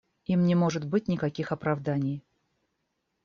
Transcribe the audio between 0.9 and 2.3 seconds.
никаких оправданий.